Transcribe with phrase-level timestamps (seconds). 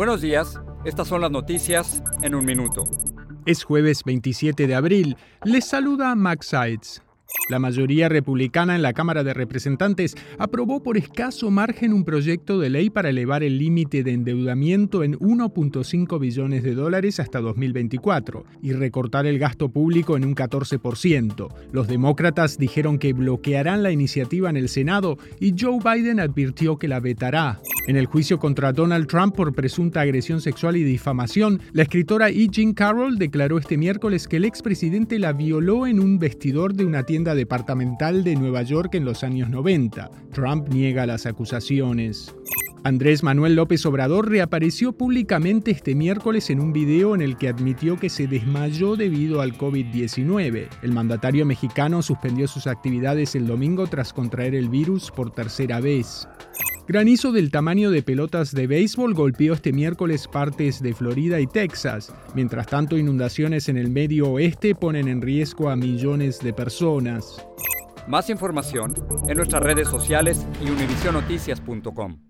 [0.00, 2.84] Buenos días, estas son las noticias en un minuto.
[3.44, 5.14] Es jueves 27 de abril.
[5.44, 7.02] Les saluda Max Sides.
[7.50, 12.70] La mayoría republicana en la Cámara de Representantes aprobó por escaso margen un proyecto de
[12.70, 18.72] ley para elevar el límite de endeudamiento en 1.5 billones de dólares hasta 2024 y
[18.72, 21.48] recortar el gasto público en un 14%.
[21.72, 26.88] Los demócratas dijeron que bloquearán la iniciativa en el Senado y Joe Biden advirtió que
[26.88, 27.60] la vetará.
[27.86, 32.48] En el juicio contra Donald Trump por presunta agresión sexual y difamación, la escritora E.
[32.48, 37.04] Jean Carroll declaró este miércoles que el expresidente la violó en un vestidor de una
[37.04, 40.10] tienda departamental de Nueva York en los años 90.
[40.32, 42.34] Trump niega las acusaciones.
[42.82, 47.98] Andrés Manuel López Obrador reapareció públicamente este miércoles en un video en el que admitió
[47.98, 50.68] que se desmayó debido al COVID-19.
[50.82, 56.26] El mandatario mexicano suspendió sus actividades el domingo tras contraer el virus por tercera vez.
[56.90, 62.12] Granizo del tamaño de pelotas de béisbol golpeó este miércoles partes de Florida y Texas.
[62.34, 67.46] Mientras tanto, inundaciones en el medio oeste ponen en riesgo a millones de personas.
[68.08, 68.92] Más información
[69.28, 72.29] en nuestras redes sociales y univisionoticias.com.